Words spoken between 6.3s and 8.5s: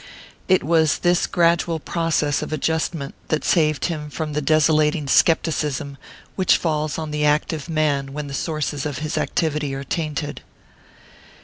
which falls on the active man when the